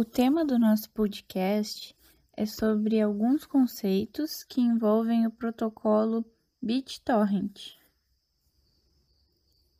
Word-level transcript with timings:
O 0.00 0.04
tema 0.04 0.44
do 0.44 0.60
nosso 0.60 0.88
podcast 0.90 1.92
é 2.36 2.46
sobre 2.46 3.00
alguns 3.00 3.44
conceitos 3.44 4.44
que 4.44 4.60
envolvem 4.60 5.26
o 5.26 5.30
protocolo 5.32 6.24
BitTorrent. 6.62 7.72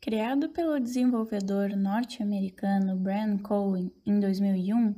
Criado 0.01 0.49
pelo 0.49 0.77
desenvolvedor 0.77 1.69
norte-americano 1.69 2.97
Brian 2.97 3.37
Cohen 3.37 3.93
em 4.05 4.19
2001, 4.19 4.93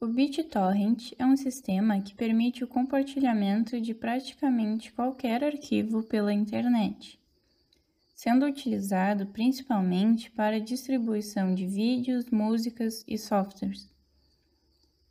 o 0.00 0.06
BitTorrent 0.06 1.12
é 1.18 1.26
um 1.26 1.36
sistema 1.36 2.00
que 2.00 2.14
permite 2.14 2.64
o 2.64 2.66
compartilhamento 2.66 3.78
de 3.78 3.92
praticamente 3.92 4.90
qualquer 4.90 5.44
arquivo 5.44 6.02
pela 6.02 6.32
internet, 6.32 7.20
sendo 8.14 8.46
utilizado 8.46 9.26
principalmente 9.26 10.30
para 10.30 10.58
distribuição 10.58 11.54
de 11.54 11.66
vídeos, 11.66 12.30
músicas 12.30 13.04
e 13.06 13.18
softwares. 13.18 13.94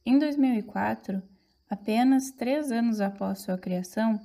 Em 0.08 0.20
2004, 0.20 1.24
apenas 1.68 2.30
três 2.30 2.72
anos 2.72 3.02
após 3.02 3.40
sua 3.40 3.58
criação, 3.58 4.22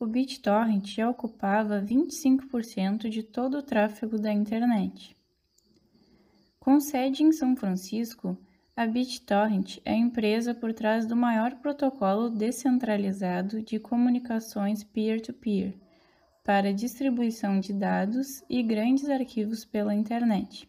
o 0.00 0.06
BitTorrent 0.06 0.86
já 0.86 1.10
ocupava 1.10 1.82
25% 1.82 3.10
de 3.10 3.22
todo 3.22 3.58
o 3.58 3.62
tráfego 3.62 4.18
da 4.18 4.32
internet. 4.32 5.14
Com 6.58 6.80
sede 6.80 7.22
em 7.24 7.30
São 7.30 7.54
Francisco, 7.54 8.38
a 8.74 8.86
BitTorrent 8.86 9.80
é 9.84 9.92
a 9.92 9.96
empresa 9.96 10.54
por 10.54 10.72
trás 10.72 11.04
do 11.04 11.14
maior 11.14 11.56
protocolo 11.56 12.30
descentralizado 12.30 13.60
de 13.60 13.78
comunicações 13.78 14.82
peer-to-peer 14.82 15.72
-peer 15.72 15.88
para 16.42 16.72
distribuição 16.72 17.60
de 17.60 17.74
dados 17.74 18.42
e 18.48 18.62
grandes 18.62 19.10
arquivos 19.10 19.66
pela 19.66 19.94
internet. 19.94 20.66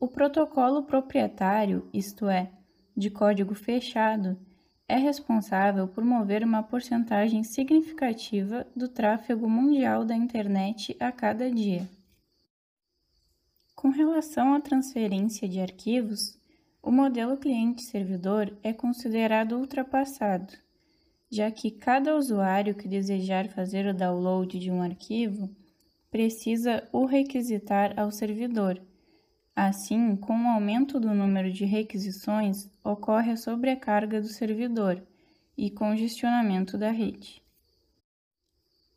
O 0.00 0.08
protocolo 0.08 0.84
proprietário, 0.84 1.86
isto 1.92 2.28
é, 2.28 2.50
de 2.96 3.10
código 3.10 3.54
fechado 3.54 4.38
é 4.86 4.96
responsável 4.96 5.88
por 5.88 6.04
mover 6.04 6.44
uma 6.44 6.62
porcentagem 6.62 7.42
significativa 7.42 8.66
do 8.76 8.88
tráfego 8.88 9.48
mundial 9.48 10.04
da 10.04 10.14
internet 10.14 10.96
a 11.00 11.10
cada 11.10 11.50
dia. 11.50 11.88
Com 13.74 13.88
relação 13.88 14.54
à 14.54 14.60
transferência 14.60 15.48
de 15.48 15.60
arquivos, 15.60 16.38
o 16.82 16.90
modelo 16.90 17.36
cliente-servidor 17.36 18.52
é 18.62 18.72
considerado 18.72 19.58
ultrapassado, 19.58 20.52
já 21.30 21.50
que 21.50 21.70
cada 21.70 22.14
usuário 22.14 22.74
que 22.74 22.86
desejar 22.86 23.48
fazer 23.48 23.86
o 23.86 23.94
download 23.94 24.58
de 24.58 24.70
um 24.70 24.82
arquivo 24.82 25.50
precisa 26.10 26.86
o 26.92 27.06
requisitar 27.06 27.98
ao 27.98 28.10
servidor 28.10 28.80
Assim, 29.56 30.16
com 30.16 30.34
o 30.36 30.48
aumento 30.48 30.98
do 30.98 31.14
número 31.14 31.52
de 31.52 31.64
requisições, 31.64 32.68
ocorre 32.82 33.30
a 33.30 33.36
sobrecarga 33.36 34.20
do 34.20 34.26
servidor 34.26 35.00
e 35.56 35.70
congestionamento 35.70 36.76
da 36.76 36.90
rede. 36.90 37.40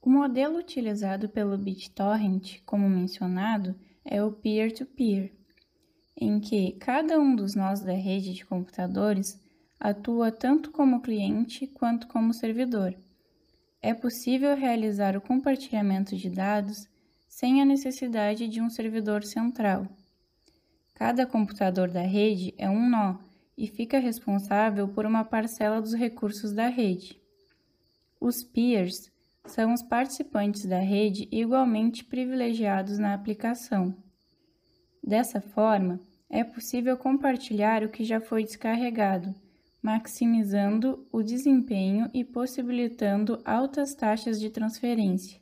O 0.01 0.09
modelo 0.09 0.57
utilizado 0.57 1.29
pelo 1.29 1.57
BitTorrent, 1.57 2.61
como 2.65 2.89
mencionado, 2.89 3.75
é 4.03 4.23
o 4.23 4.31
peer-to-peer, 4.31 5.25
-peer, 5.25 5.31
em 6.19 6.39
que 6.39 6.71
cada 6.79 7.19
um 7.19 7.35
dos 7.35 7.53
nós 7.53 7.81
da 7.81 7.93
rede 7.93 8.33
de 8.33 8.43
computadores 8.43 9.39
atua 9.79 10.31
tanto 10.31 10.71
como 10.71 11.01
cliente 11.01 11.67
quanto 11.67 12.07
como 12.07 12.33
servidor. 12.33 12.97
É 13.79 13.93
possível 13.93 14.55
realizar 14.55 15.15
o 15.15 15.21
compartilhamento 15.21 16.15
de 16.15 16.31
dados 16.31 16.87
sem 17.27 17.61
a 17.61 17.65
necessidade 17.65 18.47
de 18.47 18.59
um 18.59 18.69
servidor 18.71 19.23
central. 19.23 19.87
Cada 20.97 21.27
computador 21.27 21.91
da 21.91 22.01
rede 22.01 22.55
é 22.57 22.67
um 22.67 22.89
nó 22.89 23.19
e 23.55 23.67
fica 23.67 23.99
responsável 23.99 24.87
por 24.87 25.05
uma 25.05 25.23
parcela 25.23 25.79
dos 25.79 25.93
recursos 25.93 26.51
da 26.51 26.69
rede. 26.69 27.21
Os 28.19 28.43
peers 28.43 29.11
são 29.45 29.75
os 29.75 29.83
participantes 29.83 30.65
da 30.65 30.79
rede 30.79 31.27
igualmente 31.31 32.03
privilegiados 32.03 32.97
na 32.97 33.13
aplicação. 33.13 33.95
Dessa 35.03 35.39
forma, 35.39 35.99
é 36.31 36.43
possível 36.43 36.97
compartilhar 36.97 37.83
o 37.83 37.89
que 37.89 38.03
já 38.03 38.19
foi 38.19 38.43
descarregado, 38.43 39.35
maximizando 39.79 41.07
o 41.11 41.21
desempenho 41.21 42.09
e 42.11 42.23
possibilitando 42.23 43.39
altas 43.45 43.93
taxas 43.93 44.39
de 44.39 44.49
transferência 44.49 45.39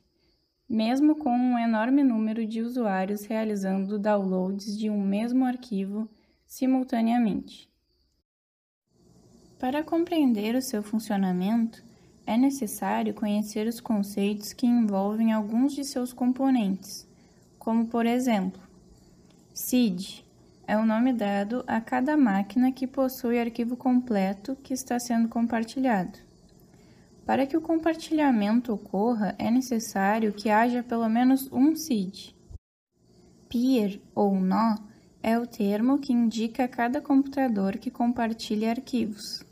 mesmo 0.67 1.15
com 1.15 1.29
um 1.29 1.59
enorme 1.59 2.03
número 2.03 2.45
de 2.45 2.61
usuários 2.61 3.25
realizando 3.25 3.99
downloads 3.99 4.77
de 4.77 4.89
um 4.89 5.01
mesmo 5.01 5.45
arquivo 5.45 6.09
simultaneamente. 6.45 7.69
Para 9.59 9.83
compreender 9.83 10.55
o 10.55 10.61
seu 10.61 10.83
funcionamento, 10.83 11.83
é 12.25 12.37
necessário 12.37 13.13
conhecer 13.13 13.67
os 13.67 13.79
conceitos 13.79 14.51
que 14.51 14.65
envolvem 14.65 15.31
alguns 15.31 15.73
de 15.73 15.85
seus 15.85 16.11
componentes, 16.11 17.07
como 17.59 17.85
por 17.87 18.05
exemplo, 18.05 18.61
SID 19.53 20.25
é 20.67 20.75
o 20.75 20.85
nome 20.85 21.13
dado 21.13 21.63
a 21.67 21.79
cada 21.79 22.17
máquina 22.17 22.71
que 22.71 22.87
possui 22.87 23.39
arquivo 23.39 23.77
completo 23.77 24.55
que 24.63 24.73
está 24.73 24.99
sendo 24.99 25.29
compartilhado. 25.29 26.24
Para 27.25 27.47
que 27.47 27.57
o 27.57 27.61
compartilhamento 27.61 28.71
ocorra, 28.71 29.35
é 29.39 29.49
necessário 29.49 30.31
que 30.31 30.49
haja 30.49 30.83
pelo 30.83 31.09
menos 31.09 31.51
um 31.51 31.75
seed. 31.75 32.35
Peer 33.49 33.99
ou 34.13 34.39
nó 34.39 34.75
é 35.23 35.39
o 35.39 35.47
termo 35.47 35.97
que 35.97 36.13
indica 36.13 36.67
cada 36.67 37.01
computador 37.01 37.77
que 37.77 37.89
compartilha 37.89 38.69
arquivos. 38.69 39.43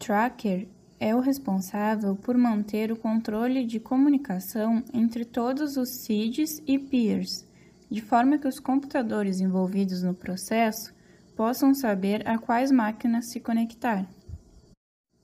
Tracker 0.00 0.66
é 0.98 1.14
o 1.14 1.20
responsável 1.20 2.16
por 2.16 2.36
manter 2.36 2.90
o 2.90 2.96
controle 2.96 3.64
de 3.64 3.78
comunicação 3.78 4.82
entre 4.92 5.24
todos 5.24 5.76
os 5.76 5.90
seeds 6.00 6.60
e 6.66 6.76
peers, 6.76 7.46
de 7.88 8.00
forma 8.00 8.36
que 8.36 8.48
os 8.48 8.58
computadores 8.58 9.38
envolvidos 9.38 10.02
no 10.02 10.12
processo 10.12 10.92
possam 11.36 11.72
saber 11.72 12.26
a 12.28 12.36
quais 12.36 12.72
máquinas 12.72 13.30
se 13.30 13.38
conectar. 13.38 14.08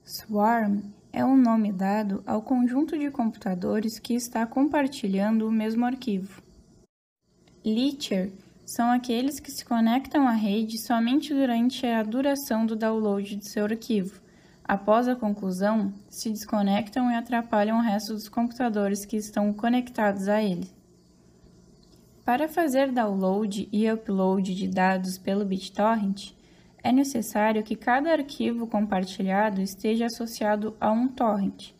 Swarm 0.08 0.80
é 1.12 1.22
o 1.22 1.36
nome 1.36 1.70
dado 1.70 2.22
ao 2.26 2.40
conjunto 2.40 2.98
de 2.98 3.10
computadores 3.10 3.98
que 3.98 4.14
está 4.14 4.46
compartilhando 4.46 5.46
o 5.46 5.52
mesmo 5.52 5.84
arquivo. 5.84 6.42
Leecher 7.62 8.32
são 8.64 8.90
aqueles 8.90 9.38
que 9.38 9.50
se 9.50 9.62
conectam 9.66 10.26
à 10.26 10.32
rede 10.32 10.78
somente 10.78 11.34
durante 11.34 11.84
a 11.84 12.02
duração 12.02 12.64
do 12.64 12.74
download 12.74 13.36
de 13.36 13.50
seu 13.50 13.64
arquivo. 13.66 14.18
Após 14.64 15.08
a 15.08 15.14
conclusão, 15.14 15.92
se 16.08 16.30
desconectam 16.30 17.10
e 17.10 17.14
atrapalham 17.14 17.76
o 17.76 17.82
resto 17.82 18.14
dos 18.14 18.30
computadores 18.30 19.04
que 19.04 19.18
estão 19.18 19.52
conectados 19.52 20.26
a 20.26 20.42
ele. 20.42 20.70
Para 22.24 22.48
fazer 22.48 22.92
download 22.92 23.68
e 23.70 23.90
upload 23.90 24.54
de 24.54 24.68
dados 24.68 25.18
pelo 25.18 25.44
BitTorrent, 25.44 26.32
é 26.82 26.92
necessário 26.92 27.62
que 27.62 27.76
cada 27.76 28.12
arquivo 28.12 28.66
compartilhado 28.66 29.60
esteja 29.60 30.06
associado 30.06 30.76
a 30.80 30.90
um 30.90 31.08
torrent. 31.08 31.72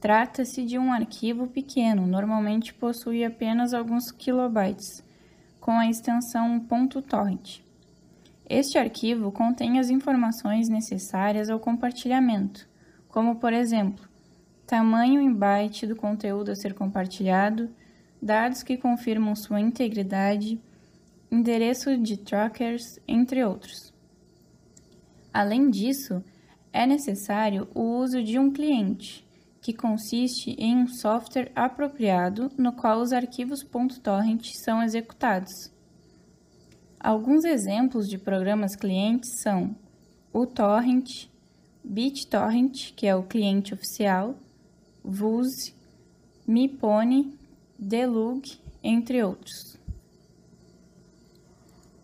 Trata-se 0.00 0.64
de 0.64 0.78
um 0.78 0.92
arquivo 0.92 1.46
pequeno, 1.46 2.06
normalmente 2.06 2.72
possui 2.72 3.24
apenas 3.24 3.74
alguns 3.74 4.10
kilobytes, 4.10 5.04
com 5.60 5.72
a 5.72 5.88
extensão 5.88 6.58
.torrent. 7.06 7.60
Este 8.48 8.78
arquivo 8.78 9.30
contém 9.30 9.78
as 9.78 9.90
informações 9.90 10.68
necessárias 10.68 11.50
ao 11.50 11.60
compartilhamento, 11.60 12.66
como 13.08 13.36
por 13.36 13.52
exemplo, 13.52 14.08
tamanho 14.66 15.20
em 15.20 15.32
byte 15.32 15.86
do 15.86 15.94
conteúdo 15.94 16.50
a 16.50 16.56
ser 16.56 16.74
compartilhado, 16.74 17.70
dados 18.20 18.62
que 18.62 18.76
confirmam 18.76 19.34
sua 19.34 19.60
integridade, 19.60 20.60
endereço 21.30 21.96
de 21.96 22.16
trackers, 22.16 22.98
entre 23.06 23.44
outros. 23.44 23.92
Além 25.32 25.70
disso, 25.70 26.22
é 26.72 26.86
necessário 26.86 27.68
o 27.74 27.98
uso 27.98 28.22
de 28.22 28.38
um 28.38 28.50
cliente, 28.52 29.26
que 29.60 29.72
consiste 29.72 30.52
em 30.58 30.76
um 30.76 30.88
software 30.88 31.52
apropriado 31.54 32.50
no 32.56 32.72
qual 32.72 33.00
os 33.00 33.12
arquivos 33.12 33.64
.torrent 34.02 34.52
são 34.54 34.82
executados. 34.82 35.70
Alguns 36.98 37.44
exemplos 37.44 38.08
de 38.08 38.18
programas 38.18 38.76
clientes 38.76 39.40
são 39.40 39.74
o 40.32 40.46
Torrent, 40.46 41.28
BitTorrent, 41.82 42.92
que 42.94 43.06
é 43.06 43.16
o 43.16 43.22
cliente 43.22 43.72
oficial, 43.72 44.34
Vuse, 45.02 45.74
Mipone, 46.46 47.38
Delug, 47.78 48.42
entre 48.82 49.22
outros. 49.22 49.79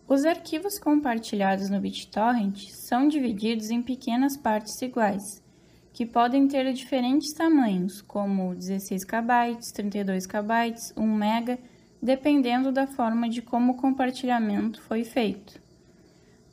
Os 0.09 0.23
arquivos 0.23 0.79
compartilhados 0.79 1.69
no 1.69 1.81
BitTorrent 1.81 2.69
são 2.69 3.09
divididos 3.09 3.69
em 3.69 3.81
pequenas 3.81 4.37
partes 4.37 4.81
iguais, 4.81 5.43
que 5.91 6.05
podem 6.05 6.47
ter 6.47 6.71
diferentes 6.71 7.33
tamanhos, 7.33 8.01
como 8.01 8.55
16 8.55 9.03
KB, 9.03 9.57
32 9.73 10.25
KB, 10.25 10.75
1 10.95 11.03
MB, 11.03 11.59
dependendo 12.01 12.71
da 12.71 12.87
forma 12.87 13.27
de 13.27 13.41
como 13.41 13.73
o 13.73 13.75
compartilhamento 13.75 14.81
foi 14.81 15.03
feito. 15.03 15.61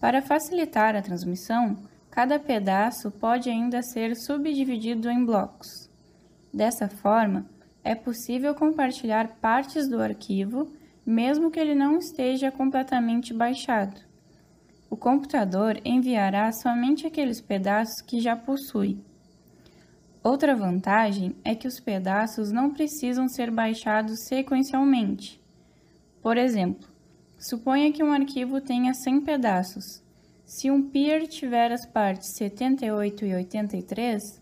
Para 0.01 0.21
facilitar 0.21 0.97
a 0.97 1.03
transmissão, 1.03 1.79
cada 2.11 2.41
pedaço 2.41 3.09
pode 3.13 3.49
ainda 3.49 3.83
ser 3.83 4.17
subdividido 4.17 5.09
em 5.09 5.25
blocos. 5.25 5.89
Dessa 6.53 6.89
forma, 6.89 7.47
é 7.85 7.95
possível 7.95 8.53
compartilhar 8.53 9.37
partes 9.41 9.89
do 9.89 10.03
arquivo, 10.03 10.73
mesmo 11.07 11.51
que 11.51 11.61
ele 11.61 11.75
não 11.75 11.99
esteja 11.99 12.51
completamente 12.51 13.35
baixado. 13.35 14.01
O 14.89 14.97
computador 14.97 15.81
enviará 15.85 16.51
somente 16.53 17.07
aqueles 17.07 17.41
pedaços 17.41 18.01
que 18.01 18.21
já 18.21 18.37
possui. 18.37 18.99
Outra 20.23 20.57
vantagem 20.57 21.37
é 21.45 21.55
que 21.55 21.69
os 21.69 21.79
pedaços 21.79 22.51
não 22.51 22.73
precisam 22.73 23.29
ser 23.29 23.51
baixados 23.51 24.25
sequencialmente. 24.27 25.39
Por 26.23 26.39
exemplo, 26.39 26.89
suponha 27.39 27.93
que 27.93 28.03
um 28.03 28.13
arquivo 28.13 28.61
tenha 28.61 28.95
100 28.95 29.21
pedaços. 29.21 30.03
Se 30.47 30.71
um 30.71 30.89
peer 30.89 31.27
tiver 31.27 31.73
as 31.73 31.85
partes 31.85 32.37
78 32.37 33.27
e 33.27 33.35
83, 33.35 34.41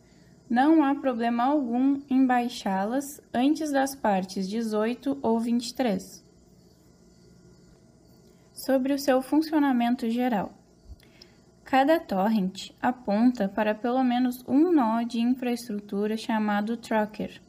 não 0.49 0.85
há 0.85 0.95
problema 0.95 1.45
algum 1.45 2.01
em 2.09 2.27
baixá-las 2.27 3.21
antes 3.33 3.73
das 3.73 3.97
partes 3.97 4.49
18 4.49 5.19
ou 5.23 5.41
23. 5.41 6.22
Sobre 8.65 8.93
o 8.93 8.99
seu 8.99 9.21
funcionamento 9.21 10.09
geral. 10.09 10.53
Cada 11.65 11.99
torrent 11.99 12.71
aponta 12.81 13.49
para 13.49 13.75
pelo 13.75 14.05
menos 14.05 14.45
um 14.47 14.71
nó 14.71 15.03
de 15.03 15.19
infraestrutura 15.19 16.17
chamado 16.17 16.77
tracker. 16.77 17.43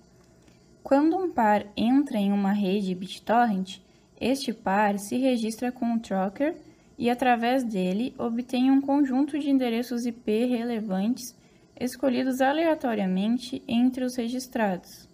Quando 0.81 1.15
um 1.15 1.31
par 1.31 1.67
entra 1.77 2.17
em 2.17 2.31
uma 2.31 2.51
rede 2.51 2.95
BitTorrent, 2.95 3.79
este 4.19 4.51
par 4.51 4.97
se 4.97 5.15
registra 5.17 5.71
com 5.71 5.93
o 5.93 5.99
tracker 5.99 6.55
e, 6.97 7.11
através 7.11 7.63
dele, 7.63 8.15
obtém 8.17 8.71
um 8.71 8.81
conjunto 8.81 9.37
de 9.37 9.51
endereços 9.51 10.07
IP 10.07 10.45
relevantes 10.45 11.37
escolhidos 11.79 12.41
aleatoriamente 12.41 13.61
entre 13.67 14.03
os 14.03 14.15
registrados. 14.15 15.12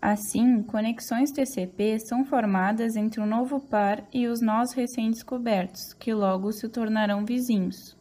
Assim, 0.00 0.62
conexões 0.62 1.32
TCP 1.32 1.98
são 1.98 2.24
formadas 2.24 2.94
entre 2.94 3.20
o 3.20 3.26
novo 3.26 3.58
par 3.58 4.06
e 4.12 4.28
os 4.28 4.40
nós 4.40 4.72
recém-descobertos, 4.72 5.92
que 5.92 6.14
logo 6.14 6.52
se 6.52 6.68
tornarão 6.68 7.24
vizinhos. 7.24 7.96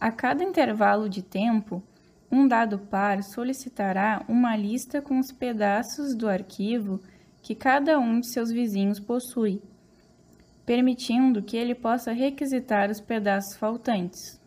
A 0.00 0.12
cada 0.12 0.44
intervalo 0.44 1.08
de 1.08 1.22
tempo, 1.22 1.82
um 2.30 2.46
dado 2.46 2.78
par 2.78 3.22
solicitará 3.24 4.24
uma 4.28 4.56
lista 4.56 5.02
com 5.02 5.18
os 5.18 5.32
pedaços 5.32 6.14
do 6.14 6.28
arquivo 6.28 7.00
que 7.42 7.54
cada 7.54 7.98
um 7.98 8.20
de 8.20 8.28
seus 8.28 8.50
vizinhos 8.50 9.00
possui, 9.00 9.60
permitindo 10.64 11.42
que 11.42 11.56
ele 11.56 11.74
possa 11.74 12.12
requisitar 12.12 12.90
os 12.90 13.00
pedaços 13.00 13.56
faltantes. 13.56 14.40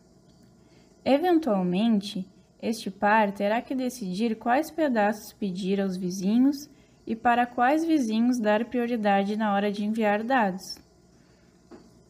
Eventualmente, 1.04 2.25
este 2.62 2.89
par 2.89 3.31
terá 3.31 3.62
que 3.62 3.75
decidir 3.75 4.36
quais 4.36 4.71
pedaços 4.71 5.33
pedir 5.33 5.80
aos 5.80 5.95
vizinhos 5.95 6.69
e 7.06 7.15
para 7.15 7.45
quais 7.45 7.86
vizinhos 7.86 8.39
dar 8.39 8.65
prioridade 8.65 9.38
na 9.38 9.54
hora 9.54 9.71
de 9.71 9.86
enviar 9.86 10.24
dados. 10.24 10.77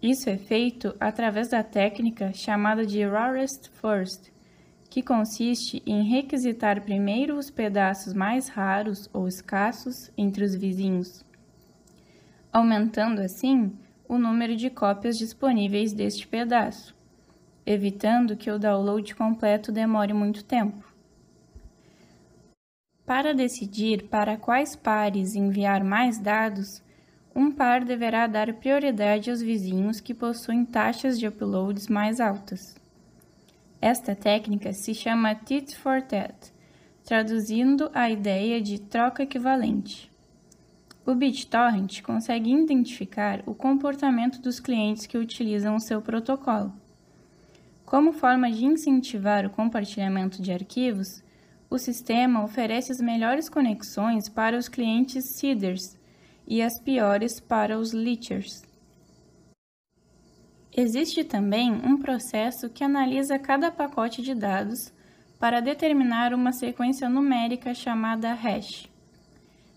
Isso 0.02 0.30
é 0.30 0.38
feito 0.38 0.96
através 1.00 1.50
da 1.50 1.64
técnica 1.64 2.32
chamada 2.34 2.86
de 2.86 3.04
Rarest 3.06 3.70
First, 3.82 4.32
que 4.90 5.04
consiste 5.04 5.84
em 5.86 6.04
requisitar 6.04 6.82
primeiro 6.82 7.38
os 7.38 7.52
pedaços 7.52 8.14
mais 8.14 8.48
raros 8.48 9.10
ou 9.14 9.28
escassos 9.28 10.12
entre 10.18 10.44
os 10.44 10.56
vizinhos, 10.56 11.26
aumentando 12.52 13.22
assim 13.22 13.74
o 14.08 14.18
número 14.18 14.56
de 14.56 14.70
cópias 14.70 15.18
disponíveis 15.18 15.94
deste 15.94 16.28
pedaço, 16.28 16.96
evitando 17.68 18.38
que 18.38 18.50
o 18.50 18.58
download 18.58 19.14
completo 19.14 19.74
demore 19.74 20.14
muito 20.14 20.42
tempo. 20.42 20.82
Para 23.06 23.34
decidir 23.34 24.08
para 24.08 24.38
quais 24.38 24.74
pares 24.74 25.36
enviar 25.36 25.84
mais 25.84 26.18
dados, 26.18 26.82
um 27.36 27.52
par 27.52 27.84
deverá 27.84 28.26
dar 28.26 28.54
prioridade 28.54 29.30
aos 29.30 29.42
vizinhos 29.42 30.00
que 30.00 30.14
possuem 30.14 30.64
taxas 30.64 31.20
de 31.20 31.28
uploads 31.28 31.90
mais 31.90 32.22
altas. 32.22 32.74
Esta 33.82 34.16
técnica 34.16 34.72
se 34.72 34.94
chama 34.94 35.36
tit 35.36 35.78
for 35.78 36.02
tat, 36.02 36.54
traduzindo 37.04 37.92
a 37.94 38.10
ideia 38.10 38.62
de 38.62 38.80
troca 38.80 39.24
equivalente. 39.24 40.10
O 41.06 41.14
BitTorrent 41.14 42.02
consegue 42.02 42.50
identificar 42.50 43.44
o 43.46 43.54
comportamento 43.54 44.42
dos 44.42 44.60
clientes 44.60 45.06
que 45.06 45.18
utilizam 45.18 45.76
o 45.76 45.80
seu 45.80 46.02
protocolo. 46.02 46.74
Como 47.88 48.12
forma 48.12 48.52
de 48.52 48.66
incentivar 48.66 49.46
o 49.46 49.50
compartilhamento 49.50 50.42
de 50.42 50.52
arquivos, 50.52 51.24
o 51.70 51.78
sistema 51.78 52.44
oferece 52.44 52.92
as 52.92 53.00
melhores 53.00 53.48
conexões 53.48 54.28
para 54.28 54.58
os 54.58 54.68
clientes 54.68 55.24
seeders 55.24 55.98
e 56.46 56.62
as 56.62 56.78
piores 56.82 57.40
para 57.40 57.80
os 57.80 57.94
leechers. 57.94 58.62
Existe 60.76 61.24
também 61.24 61.72
um 61.72 61.98
processo 61.98 62.70
que 62.70 62.84
analisa 62.84 63.40
cada 63.40 63.72
pacote 63.72 64.22
de 64.22 64.36
dados 64.36 64.92
para 65.40 65.62
determinar 65.62 66.34
uma 66.34 66.52
sequência 66.52 67.08
numérica 67.08 67.74
chamada 67.74 68.34
hash. 68.34 68.90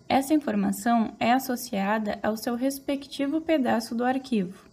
Essa 0.09 0.35
informação 0.35 1.15
é 1.21 1.31
associada 1.31 2.19
ao 2.25 2.37
seu 2.37 2.57
respectivo 2.57 3.41
pedaço 3.41 3.95
do 3.95 4.05
arquivo. 4.05 4.69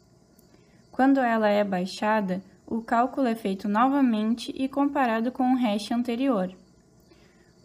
Quando 0.91 1.19
ela 1.19 1.47
é 1.47 1.63
baixada, 1.63 2.41
o 2.67 2.81
cálculo 2.81 3.27
é 3.27 3.35
feito 3.35 3.69
novamente 3.69 4.53
e 4.53 4.67
comparado 4.67 5.31
com 5.31 5.53
o 5.53 5.55
hash 5.55 5.91
anterior. 5.91 6.53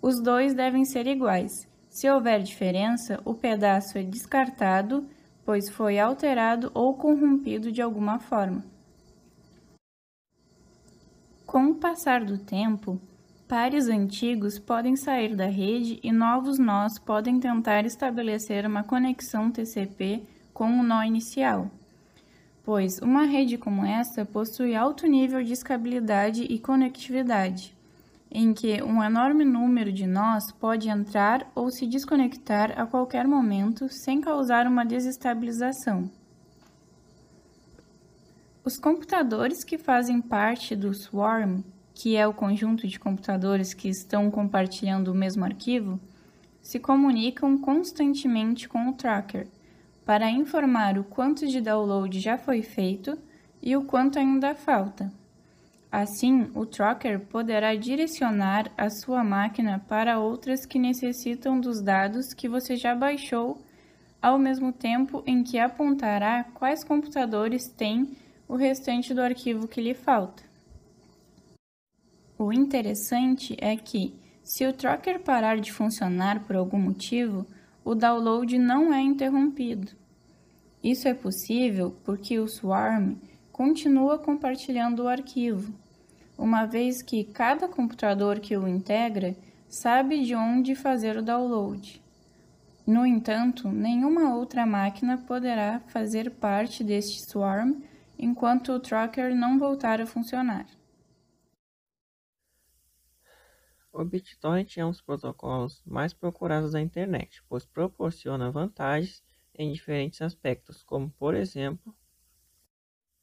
Os 0.00 0.20
dois 0.20 0.54
devem 0.54 0.84
ser 0.84 1.06
iguais, 1.08 1.66
se 1.92 2.08
houver 2.08 2.42
diferença, 2.42 3.20
o 3.22 3.34
pedaço 3.34 3.98
é 3.98 4.02
descartado, 4.02 5.06
pois 5.44 5.68
foi 5.68 5.98
alterado 5.98 6.70
ou 6.72 6.94
corrompido 6.94 7.70
de 7.70 7.82
alguma 7.82 8.18
forma. 8.18 8.64
Com 11.44 11.66
o 11.66 11.74
passar 11.74 12.24
do 12.24 12.38
tempo, 12.38 12.98
pares 13.46 13.88
antigos 13.88 14.58
podem 14.58 14.96
sair 14.96 15.36
da 15.36 15.46
rede 15.46 16.00
e 16.02 16.10
novos 16.10 16.58
nós 16.58 16.98
podem 16.98 17.38
tentar 17.38 17.84
estabelecer 17.84 18.64
uma 18.64 18.82
conexão 18.82 19.50
TCP 19.50 20.22
com 20.54 20.80
o 20.80 20.82
nó 20.82 21.02
inicial, 21.02 21.70
pois 22.64 22.98
uma 23.00 23.24
rede 23.24 23.58
como 23.58 23.84
essa 23.84 24.24
possui 24.24 24.74
alto 24.74 25.06
nível 25.06 25.42
de 25.42 25.52
escabilidade 25.52 26.42
e 26.42 26.58
conectividade 26.58 27.76
em 28.34 28.54
que 28.54 28.82
um 28.82 29.04
enorme 29.04 29.44
número 29.44 29.92
de 29.92 30.06
nós 30.06 30.50
pode 30.50 30.88
entrar 30.88 31.46
ou 31.54 31.70
se 31.70 31.86
desconectar 31.86 32.80
a 32.80 32.86
qualquer 32.86 33.28
momento 33.28 33.90
sem 33.90 34.22
causar 34.22 34.66
uma 34.66 34.86
desestabilização. 34.86 36.10
Os 38.64 38.78
computadores 38.78 39.62
que 39.62 39.76
fazem 39.76 40.22
parte 40.22 40.74
do 40.74 40.94
Swarm, 40.94 41.60
que 41.92 42.16
é 42.16 42.26
o 42.26 42.32
conjunto 42.32 42.88
de 42.88 42.98
computadores 42.98 43.74
que 43.74 43.88
estão 43.88 44.30
compartilhando 44.30 45.08
o 45.08 45.14
mesmo 45.14 45.44
arquivo, 45.44 46.00
se 46.62 46.78
comunicam 46.78 47.58
constantemente 47.58 48.66
com 48.66 48.88
o 48.88 48.94
tracker 48.94 49.46
para 50.04 50.30
informar 50.30 50.98
o 50.98 51.04
quanto 51.04 51.46
de 51.46 51.60
download 51.60 52.18
já 52.20 52.36
foi 52.36 52.62
feito 52.62 53.16
e 53.62 53.76
o 53.76 53.84
quanto 53.84 54.18
ainda 54.18 54.54
falta. 54.54 55.12
Assim, 55.90 56.50
o 56.54 56.64
tracker 56.64 57.20
poderá 57.20 57.74
direcionar 57.74 58.72
a 58.78 58.88
sua 58.88 59.22
máquina 59.22 59.78
para 59.86 60.18
outras 60.18 60.64
que 60.64 60.78
necessitam 60.78 61.60
dos 61.60 61.82
dados 61.82 62.32
que 62.32 62.48
você 62.48 62.76
já 62.76 62.94
baixou, 62.94 63.62
ao 64.20 64.38
mesmo 64.38 64.72
tempo 64.72 65.22
em 65.26 65.42
que 65.42 65.58
apontará 65.58 66.44
quais 66.54 66.82
computadores 66.82 67.68
têm 67.68 68.16
o 68.48 68.56
restante 68.56 69.12
do 69.12 69.20
arquivo 69.20 69.68
que 69.68 69.80
lhe 69.80 69.94
falta. 69.94 70.42
O 72.38 72.52
interessante 72.52 73.54
é 73.60 73.76
que, 73.76 74.14
se 74.42 74.66
o 74.66 74.72
tracker 74.72 75.20
parar 75.20 75.60
de 75.60 75.72
funcionar 75.72 76.40
por 76.40 76.56
algum 76.56 76.78
motivo, 76.78 77.46
o 77.84 77.94
download 77.94 78.58
não 78.58 78.92
é 78.92 79.00
interrompido. 79.00 79.92
Isso 80.82 81.08
é 81.08 81.14
possível 81.14 81.96
porque 82.04 82.38
o 82.38 82.48
Swarm 82.48 83.14
continua 83.50 84.18
compartilhando 84.18 85.04
o 85.04 85.08
arquivo, 85.08 85.72
uma 86.36 86.66
vez 86.66 87.02
que 87.02 87.24
cada 87.24 87.68
computador 87.68 88.40
que 88.40 88.56
o 88.56 88.66
integra 88.66 89.36
sabe 89.68 90.24
de 90.24 90.34
onde 90.34 90.74
fazer 90.74 91.16
o 91.16 91.22
download. 91.22 92.02
No 92.86 93.06
entanto, 93.06 93.68
nenhuma 93.68 94.34
outra 94.34 94.66
máquina 94.66 95.16
poderá 95.16 95.80
fazer 95.86 96.30
parte 96.30 96.82
deste 96.82 97.22
swarm 97.22 97.74
enquanto 98.18 98.72
o 98.72 98.80
tracker 98.80 99.34
não 99.34 99.58
voltar 99.58 100.00
a 100.00 100.06
funcionar. 100.06 100.66
O 103.92 104.02
BitTorrent 104.04 104.78
é 104.78 104.84
um 104.86 104.90
dos 104.90 105.02
protocolos 105.02 105.82
mais 105.84 106.14
procurados 106.14 106.72
da 106.72 106.80
internet, 106.80 107.42
pois 107.46 107.66
proporciona 107.66 108.50
vantagens 108.50 109.22
em 109.54 109.70
diferentes 109.70 110.22
aspectos, 110.22 110.82
como 110.82 111.10
por 111.10 111.34
exemplo 111.34 111.94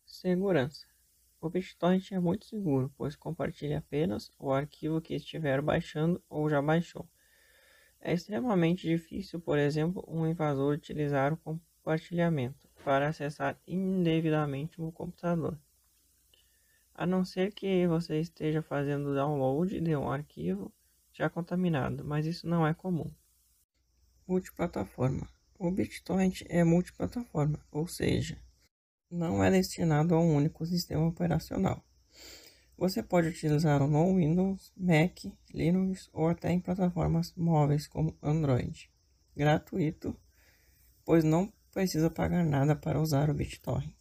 Segurança. 0.05 0.85
O 1.39 1.49
BitTorrent 1.49 2.11
é 2.11 2.19
muito 2.19 2.45
seguro, 2.45 2.91
pois 2.97 3.15
compartilha 3.15 3.77
apenas 3.77 4.31
o 4.37 4.51
arquivo 4.51 4.99
que 4.99 5.15
estiver 5.15 5.61
baixando 5.61 6.21
ou 6.29 6.49
já 6.49 6.61
baixou. 6.61 7.07
É 8.01 8.13
extremamente 8.13 8.87
difícil, 8.87 9.39
por 9.39 9.57
exemplo, 9.57 10.03
um 10.07 10.27
invasor 10.27 10.73
utilizar 10.73 11.31
o 11.31 11.37
compartilhamento 11.37 12.67
para 12.83 13.07
acessar 13.07 13.59
indevidamente 13.67 14.81
o 14.81 14.91
computador. 14.91 15.57
A 16.99 17.05
não 17.05 17.23
ser 17.23 17.53
que 17.53 17.87
você 17.87 18.19
esteja 18.19 18.61
fazendo 18.61 19.15
download 19.15 19.79
de 19.79 19.95
um 19.95 20.11
arquivo 20.11 20.69
já 21.13 21.29
contaminado, 21.29 22.03
mas 22.03 22.25
isso 22.25 22.45
não 22.45 22.67
é 22.67 22.73
comum. 22.73 23.09
Multiplataforma. 24.27 25.25
O 25.57 25.71
BitTorrent 25.71 26.41
é 26.49 26.61
multiplataforma, 26.61 27.65
ou 27.71 27.87
seja, 27.87 28.37
não 29.09 29.41
é 29.41 29.49
destinado 29.49 30.13
a 30.13 30.19
um 30.19 30.35
único 30.35 30.65
sistema 30.65 31.07
operacional. 31.07 31.81
Você 32.77 33.01
pode 33.01 33.29
utilizá-lo 33.29 33.87
no 33.87 34.17
Windows, 34.17 34.73
Mac, 34.75 35.23
Linux 35.53 36.09
ou 36.11 36.27
até 36.27 36.51
em 36.51 36.59
plataformas 36.59 37.33
móveis 37.33 37.87
como 37.87 38.17
Android. 38.21 38.91
Gratuito, 39.33 40.13
pois 41.05 41.23
não 41.23 41.49
precisa 41.71 42.09
pagar 42.09 42.43
nada 42.43 42.75
para 42.75 42.99
usar 42.99 43.29
o 43.29 43.33
BitTorrent. 43.33 43.98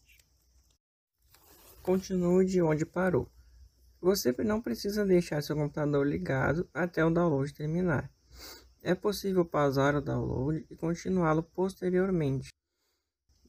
Continue 1.89 2.45
de 2.45 2.61
onde 2.61 2.85
parou. 2.85 3.27
Você 3.99 4.31
não 4.45 4.61
precisa 4.61 5.07
deixar 5.07 5.43
seu 5.43 5.57
computador 5.57 6.07
ligado 6.07 6.69
até 6.75 7.03
o 7.03 7.09
download 7.09 7.51
terminar. 7.55 8.13
É 8.83 8.95
possível 8.95 9.43
pausar 9.43 9.97
o 9.97 10.03
download 10.03 10.67
e 10.69 10.77
continuá-lo 10.77 11.43
posteriormente. 11.43 12.51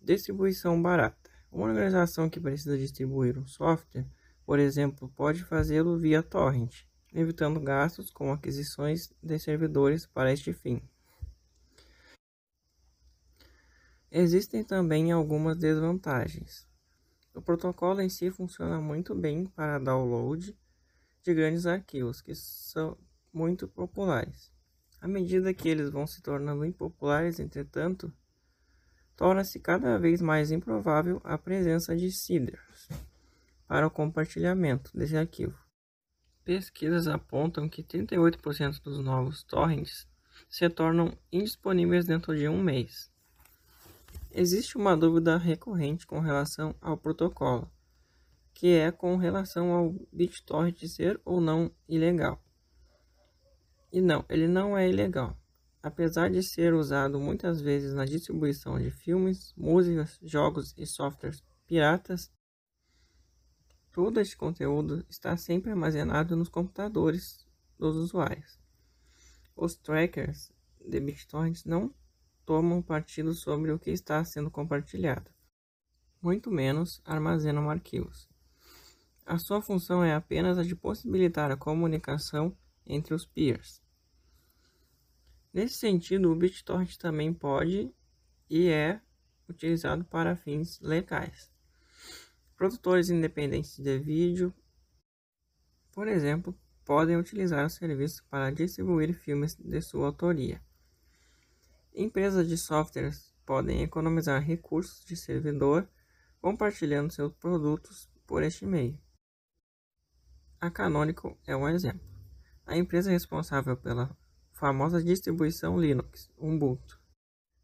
Distribuição 0.02 0.82
barata. 0.82 1.30
Uma 1.52 1.68
organização 1.68 2.30
que 2.30 2.40
precisa 2.40 2.78
distribuir 2.78 3.38
um 3.38 3.46
software, 3.46 4.08
por 4.46 4.58
exemplo, 4.58 5.12
pode 5.18 5.44
fazê-lo 5.44 6.00
via 6.00 6.24
torrent, 6.24 6.86
evitando 7.14 7.60
gastos 7.60 8.10
com 8.10 8.32
aquisições 8.32 9.12
de 9.22 9.38
servidores 9.38 10.08
para 10.08 10.32
este 10.32 10.54
fim. 10.54 10.82
Existem 14.10 14.64
também 14.64 15.12
algumas 15.12 15.58
desvantagens. 15.58 16.69
O 17.40 17.42
protocolo 17.42 18.02
em 18.02 18.10
si 18.10 18.30
funciona 18.30 18.82
muito 18.82 19.16
bem 19.16 19.46
para 19.46 19.80
download 19.80 20.54
de 21.24 21.34
grandes 21.34 21.66
arquivos 21.66 22.22
que 22.22 22.36
são 22.36 22.98
muito 23.32 23.66
populares. 23.66 24.52
À 25.00 25.08
medida 25.08 25.54
que 25.54 25.70
eles 25.70 25.90
vão 25.90 26.06
se 26.06 26.22
tornando 26.22 26.66
impopulares, 26.66 27.40
entretanto, 27.40 28.12
torna-se 29.16 29.58
cada 29.58 29.98
vez 29.98 30.22
mais 30.22 30.52
improvável 30.52 31.22
a 31.24 31.38
presença 31.38 31.96
de 31.96 32.12
seeders 32.12 32.90
para 33.66 33.88
o 33.88 33.90
compartilhamento 33.90 34.92
desse 34.94 35.16
arquivo. 35.16 35.58
Pesquisas 36.44 37.08
apontam 37.08 37.70
que 37.70 37.82
38% 37.82 38.82
dos 38.82 39.00
novos 39.00 39.44
torrents 39.44 40.06
se 40.50 40.70
tornam 40.70 41.18
indisponíveis 41.32 42.06
dentro 42.06 42.36
de 42.36 42.50
um 42.50 42.62
mês. 42.62 43.10
Existe 44.32 44.78
uma 44.78 44.96
dúvida 44.96 45.38
recorrente 45.38 46.06
com 46.06 46.20
relação 46.20 46.76
ao 46.80 46.96
protocolo, 46.96 47.70
que 48.54 48.68
é 48.68 48.92
com 48.92 49.18
relação 49.18 49.72
ao 49.74 49.92
BitTorrent 50.14 50.86
ser 50.86 51.20
ou 51.26 51.42
não 51.42 51.72
ilegal. 51.88 52.44
E 53.92 54.00
não, 54.00 54.24
ele 54.30 54.48
não 54.48 54.78
é 54.78 54.88
ilegal. 54.88 55.36
Apesar 55.82 56.30
de 56.30 56.44
ser 56.44 56.76
usado 56.76 57.20
muitas 57.20 57.60
vezes 57.60 57.96
na 57.96 58.06
distribuição 58.06 58.78
de 58.78 58.92
filmes, 58.92 59.52
músicas, 59.58 60.20
jogos 60.22 60.76
e 60.78 60.86
softwares 60.86 61.44
piratas, 61.66 62.32
todo 63.92 64.20
este 64.20 64.38
conteúdo 64.38 65.04
está 65.10 65.36
sempre 65.38 65.72
armazenado 65.72 66.36
nos 66.36 66.50
computadores 66.50 67.48
dos 67.80 67.96
usuários. 67.96 68.60
Os 69.56 69.76
trackers 69.76 70.52
de 70.80 71.00
BitTorrent 71.00 71.66
não 71.66 71.92
tomam 72.50 72.82
partido 72.82 73.32
sobre 73.32 73.72
o 73.72 73.78
que 73.78 73.92
está 73.92 74.26
sendo 74.26 74.50
compartilhado, 74.50 75.30
muito 76.20 76.50
menos 76.50 77.00
armazenam 77.06 77.70
arquivos. 77.70 78.28
A 79.24 79.38
sua 79.38 79.62
função 79.62 80.04
é 80.04 80.16
apenas 80.16 80.58
a 80.58 80.64
de 80.64 80.76
possibilitar 80.76 81.52
a 81.52 81.56
comunicação 81.56 82.58
entre 82.88 83.14
os 83.14 83.24
peers. 83.24 83.84
Nesse 85.54 85.76
sentido, 85.76 86.32
o 86.32 86.36
BitTorrent 86.36 86.98
também 86.98 87.32
pode 87.32 87.94
e 88.50 88.68
é 88.68 89.00
utilizado 89.48 90.04
para 90.04 90.36
fins 90.36 90.80
legais. 90.80 91.52
Produtores 92.58 93.12
independentes 93.12 93.78
de 93.78 94.00
vídeo, 94.00 94.52
por 95.92 96.08
exemplo, 96.08 96.58
podem 96.84 97.16
utilizar 97.16 97.64
o 97.64 97.70
serviço 97.70 98.26
para 98.28 98.50
distribuir 98.50 99.14
filmes 99.14 99.54
de 99.56 99.82
sua 99.82 100.08
autoria. 100.08 100.60
Empresas 102.02 102.48
de 102.48 102.58
softwares 102.58 103.36
podem 103.46 103.82
economizar 103.82 104.42
recursos 104.42 105.04
de 105.04 105.18
servidor 105.18 105.86
compartilhando 106.40 107.12
seus 107.12 107.34
produtos 107.34 108.10
por 108.26 108.42
este 108.42 108.66
meio. 108.66 108.98
A 110.62 110.72
Canonical 110.72 111.38
é 111.46 111.54
um 111.58 111.68
exemplo. 111.68 112.08
A 112.66 112.78
empresa 112.78 113.12
responsável 113.12 113.76
pela 113.76 114.18
famosa 114.54 115.04
distribuição 115.04 115.78
Linux, 115.78 116.32
Ubuntu, 116.38 117.02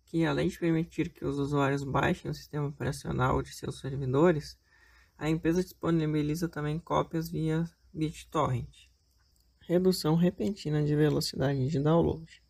que 0.04 0.26
além 0.26 0.50
de 0.50 0.60
permitir 0.60 1.14
que 1.14 1.24
os 1.24 1.40
usuários 1.40 1.86
baixem 1.86 2.30
o 2.30 2.34
sistema 2.34 2.68
operacional 2.68 3.42
de 3.42 3.56
seus 3.56 3.80
servidores, 3.80 4.60
a 5.18 5.30
empresa 5.30 5.64
disponibiliza 5.64 6.50
também 6.50 6.78
cópias 6.78 7.30
via 7.30 7.64
BitTorrent. 7.94 8.90
Redução 9.62 10.14
repentina 10.14 10.84
de 10.84 10.94
velocidade 10.94 11.70
de 11.70 11.80
download 11.80 12.45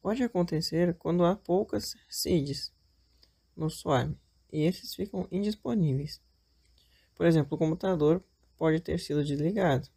pode 0.00 0.22
acontecer 0.22 0.94
quando 0.94 1.24
há 1.24 1.36
poucas 1.36 1.94
seeds 2.08 2.72
no 3.56 3.68
Swarm 3.68 4.14
e 4.52 4.62
esses 4.62 4.94
ficam 4.94 5.28
indisponíveis. 5.30 6.20
Por 7.14 7.26
exemplo, 7.26 7.54
o 7.54 7.58
computador 7.58 8.22
pode 8.56 8.80
ter 8.80 8.98
sido 8.98 9.24
desligado. 9.24 9.88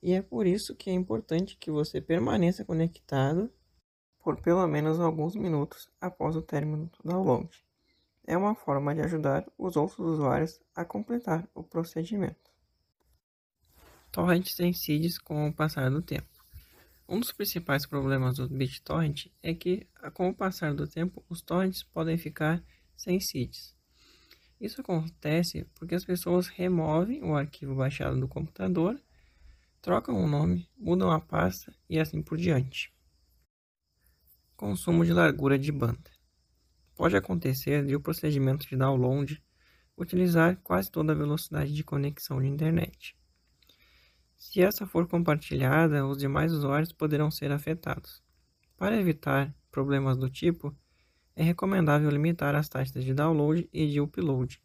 E 0.00 0.12
é 0.12 0.22
por 0.22 0.46
isso 0.46 0.76
que 0.76 0.90
é 0.90 0.92
importante 0.92 1.56
que 1.56 1.70
você 1.70 2.00
permaneça 2.00 2.64
conectado 2.64 3.52
por 4.20 4.40
pelo 4.40 4.66
menos 4.66 5.00
alguns 5.00 5.34
minutos 5.34 5.90
após 6.00 6.36
o 6.36 6.42
término 6.42 6.86
do 6.86 7.08
download. 7.08 7.48
É 8.24 8.36
uma 8.36 8.54
forma 8.54 8.94
de 8.94 9.00
ajudar 9.00 9.50
os 9.56 9.76
outros 9.76 9.98
usuários 9.98 10.60
a 10.74 10.84
completar 10.84 11.48
o 11.54 11.62
procedimento. 11.62 12.50
Torrents 14.12 14.54
têm 14.54 14.72
seeds 14.72 15.18
com 15.18 15.48
o 15.48 15.52
passar 15.52 15.90
do 15.90 16.02
tempo. 16.02 16.37
Um 17.08 17.18
dos 17.18 17.32
principais 17.32 17.86
problemas 17.86 18.36
do 18.36 18.46
BitTorrent 18.46 19.28
é 19.42 19.54
que, 19.54 19.86
com 20.12 20.28
o 20.28 20.34
passar 20.34 20.74
do 20.74 20.86
tempo, 20.86 21.24
os 21.26 21.40
torrents 21.40 21.82
podem 21.82 22.18
ficar 22.18 22.62
sem 22.94 23.18
seeds. 23.18 23.74
Isso 24.60 24.82
acontece 24.82 25.64
porque 25.74 25.94
as 25.94 26.04
pessoas 26.04 26.48
removem 26.48 27.24
o 27.24 27.34
arquivo 27.34 27.74
baixado 27.74 28.20
do 28.20 28.28
computador, 28.28 29.00
trocam 29.80 30.22
o 30.22 30.28
nome, 30.28 30.68
mudam 30.76 31.10
a 31.10 31.18
pasta 31.18 31.74
e 31.88 31.98
assim 31.98 32.20
por 32.20 32.36
diante. 32.36 32.92
Consumo 34.54 35.02
de 35.02 35.12
largura 35.14 35.58
de 35.58 35.72
banda. 35.72 36.10
Pode 36.94 37.16
acontecer 37.16 37.86
de 37.86 37.96
o 37.96 38.00
procedimento 38.00 38.68
de 38.68 38.76
download 38.76 39.42
utilizar 39.96 40.56
quase 40.62 40.90
toda 40.90 41.12
a 41.12 41.16
velocidade 41.16 41.72
de 41.72 41.82
conexão 41.82 42.38
de 42.38 42.48
internet. 42.48 43.16
Se 44.38 44.62
essa 44.62 44.86
for 44.86 45.08
compartilhada, 45.08 46.06
os 46.06 46.16
demais 46.16 46.52
usuários 46.52 46.92
poderão 46.92 47.28
ser 47.28 47.50
afetados. 47.50 48.22
Para 48.76 48.96
evitar 48.96 49.52
problemas 49.68 50.16
do 50.16 50.30
tipo, 50.30 50.74
é 51.34 51.42
recomendável 51.42 52.08
limitar 52.08 52.54
as 52.54 52.68
taxas 52.68 53.04
de 53.04 53.12
download 53.12 53.68
e 53.72 53.88
de 53.90 54.00
upload. 54.00 54.62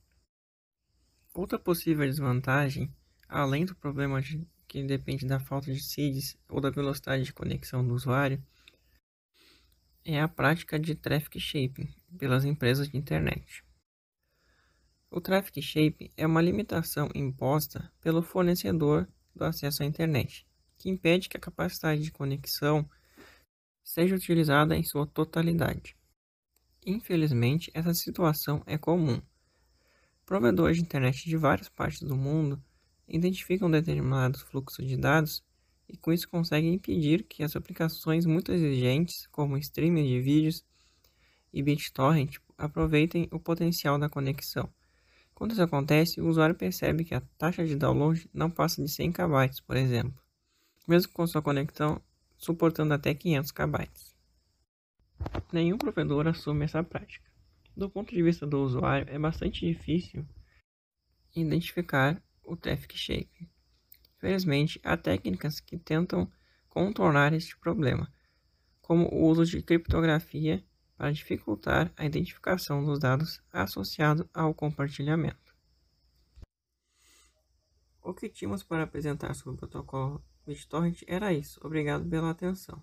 Outra 1.34 1.58
possível 1.58 2.06
desvantagem, 2.06 2.96
além 3.28 3.66
do 3.66 3.76
problema 3.76 4.22
de, 4.22 4.48
que 4.68 4.84
depende 4.84 5.26
da 5.26 5.40
falta 5.40 5.74
de 5.74 5.82
seeds 5.82 6.38
ou 6.48 6.62
da 6.62 6.70
velocidade 6.70 7.24
de 7.24 7.34
conexão 7.34 7.86
do 7.86 7.96
usuário, 7.96 8.42
é 10.06 10.22
a 10.22 10.28
prática 10.28 10.80
de 10.80 10.94
traffic 10.94 11.40
shaping 11.40 11.92
pelas 12.20 12.46
empresas 12.46 12.88
de 12.88 12.98
internet. 12.98 13.64
O 15.10 15.20
traffic 15.20 15.62
shaping 15.62 16.12
é 16.16 16.28
uma 16.28 16.42
limitação 16.42 17.10
imposta 17.16 17.92
pelo 18.02 18.22
fornecedor 18.22 19.08
do 19.36 19.44
acesso 19.44 19.84
à 19.84 19.86
internet, 19.86 20.46
que 20.78 20.90
impede 20.90 21.30
que 21.30 21.38
a 21.38 21.40
capacidade 21.40 22.02
de 22.02 22.12
conexão 22.12 22.88
seja 23.84 24.16
utilizada 24.16 24.76
em 24.76 24.84
sua 24.84 25.06
totalidade. 25.06 25.96
Infelizmente, 26.86 27.72
essa 27.74 27.94
situação 27.94 28.64
é 28.66 28.78
comum. 28.78 29.22
Provedores 30.26 30.78
de 30.78 30.84
internet 30.84 31.28
de 31.28 31.38
várias 31.38 31.70
partes 31.70 32.02
do 32.02 32.16
mundo 32.16 32.62
identificam 33.08 33.70
determinados 33.70 34.42
fluxos 34.42 34.88
de 34.88 34.98
dados 34.98 35.44
e 35.88 35.98
com 35.98 36.12
isso 36.12 36.28
conseguem 36.30 36.74
impedir 36.74 37.24
que 37.24 37.44
as 37.44 37.56
aplicações 37.56 38.26
muito 38.26 38.52
exigentes, 38.52 39.28
como 39.28 39.58
streaming 39.58 40.08
de 40.08 40.22
vídeos 40.22 40.66
e 41.54 41.62
BitTorrent, 41.62 42.38
aproveitem 42.58 43.28
o 43.32 43.40
potencial 43.40 44.00
da 44.00 44.10
conexão, 44.10 44.70
Quando 45.44 45.52
isso 45.52 45.62
acontece, 45.62 46.22
o 46.22 46.28
usuário 46.30 46.56
percebe 46.56 47.04
que 47.04 47.14
a 47.14 47.20
taxa 47.38 47.66
de 47.66 47.76
download 47.76 48.30
não 48.34 48.50
passa 48.50 48.82
de 48.82 48.88
100 48.88 49.12
KB, 49.12 49.62
por 49.68 49.76
exemplo, 49.76 50.18
mesmo 50.88 51.12
com 51.12 51.28
sua 51.28 51.42
conexão 51.42 52.02
suportando 52.38 52.94
até 52.94 53.14
500 53.14 53.52
KB. 53.52 53.90
Nenhum 55.52 55.78
provedor 55.78 56.28
assume 56.28 56.64
essa 56.64 56.82
prática. 56.82 57.30
Do 57.76 57.90
ponto 57.90 58.16
de 58.16 58.24
vista 58.24 58.48
do 58.48 58.64
usuário, 58.64 59.14
é 59.14 59.20
bastante 59.20 59.68
difícil 59.68 60.26
identificar 61.36 62.24
o 62.42 62.56
traffic 62.56 62.98
shape. 62.98 63.50
Felizmente, 64.20 64.80
há 64.82 64.96
técnicas 64.96 65.60
que 65.60 65.78
tentam 65.78 66.32
contornar 66.70 67.34
este 67.34 67.58
problema, 67.58 68.10
como 68.82 69.10
o 69.14 69.28
uso 69.28 69.44
de 69.46 69.62
criptografia 69.62 70.64
para 71.04 71.12
dificultar 71.12 71.92
a 71.98 72.06
identificação 72.06 72.82
dos 72.86 72.98
dados 72.98 73.42
associados 73.52 74.26
ao 74.34 74.54
compartilhamento. 74.54 75.54
O 78.02 78.14
que 78.14 78.30
tínhamos 78.30 78.64
para 78.64 78.84
apresentar 78.84 79.34
sobre 79.34 79.56
o 79.56 79.58
protocolo 79.58 80.24
BitTorrent 80.48 81.02
era 81.06 81.34
isso. 81.34 81.60
Obrigado 81.62 82.10
pela 82.10 82.30
atenção. 82.30 82.82